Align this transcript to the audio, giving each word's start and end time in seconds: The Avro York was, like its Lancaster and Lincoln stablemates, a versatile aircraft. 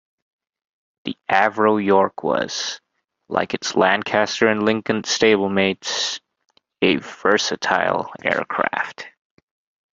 The 1.05 1.15
Avro 1.29 1.77
York 1.77 2.23
was, 2.23 2.81
like 3.27 3.53
its 3.53 3.75
Lancaster 3.75 4.47
and 4.47 4.65
Lincoln 4.65 5.03
stablemates, 5.03 6.19
a 6.81 6.95
versatile 6.95 8.09
aircraft. 8.23 9.07